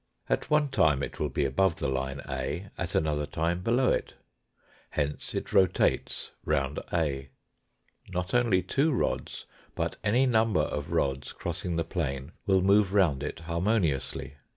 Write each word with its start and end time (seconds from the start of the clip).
At 0.27 0.49
one 0.49 0.69
time 0.69 1.03
it 1.03 1.19
will 1.19 1.29
be 1.29 1.45
above 1.45 1.75
the 1.75 1.87
line 1.87 2.21
A, 2.27 2.71
at 2.75 2.95
another 2.95 3.27
time 3.27 3.61
below 3.61 3.89
it. 3.91 4.15
Hence 4.89 5.35
it 5.35 5.53
rotates 5.53 6.31
round 6.43 6.79
A. 6.91 7.29
Not 8.09 8.33
only 8.33 8.63
two 8.63 8.91
rods 8.91 9.45
but 9.75 9.97
any 10.03 10.25
number 10.25 10.61
of 10.61 10.91
rods 10.91 11.31
crossing 11.33 11.75
the 11.75 11.83
plane 11.85 12.31
will 12.47 12.63
move 12.63 12.93
round 12.95 13.21
it 13.21 13.41
har 13.41 13.61
moniously. 13.61 14.33